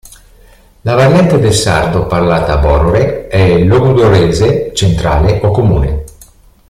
[0.81, 6.03] La variante del sardo parlata a Borore è il logudorese centrale o comune.